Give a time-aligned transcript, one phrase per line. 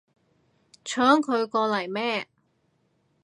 [0.83, 2.27] 搶佢過嚟咩